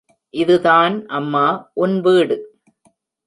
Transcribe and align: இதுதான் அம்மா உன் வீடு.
இதுதான் 0.29 1.07
அம்மா 1.07 1.71
உன் 1.73 2.01
வீடு. 2.01 2.37